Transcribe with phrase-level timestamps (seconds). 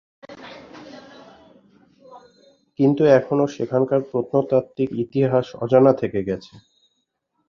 [2.79, 6.53] কিন্তু এখনো সেখানকার প্রত্নতাত্ত্বিক ইতিহাস অজানা থেকে গেছে।